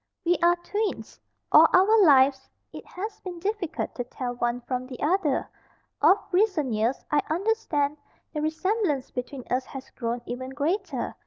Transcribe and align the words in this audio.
"We 0.25 0.35
are 0.41 0.55
twins. 0.55 1.19
All 1.51 1.67
our 1.73 2.03
lives 2.03 2.49
it 2.73 2.83
has 2.87 3.19
been 3.19 3.37
difficult 3.37 3.93
to 3.93 4.03
tell 4.03 4.33
one 4.33 4.61
from 4.61 4.87
the 4.87 4.99
other. 4.99 5.47
Of 6.01 6.17
recent 6.31 6.73
years, 6.73 7.05
I 7.11 7.21
understand, 7.29 7.97
the 8.33 8.41
resemblance 8.41 9.11
between 9.11 9.43
us 9.51 9.65
has 9.65 9.91
grown 9.91 10.21
even 10.25 10.49
greater. 10.49 11.13